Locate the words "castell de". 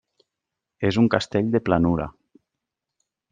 1.15-1.61